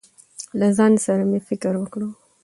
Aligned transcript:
له 0.59 0.67
ځان 0.77 0.93
سره 1.05 1.23
مې 1.29 1.39
فکر 1.47 1.73
وکړ. 1.77 2.01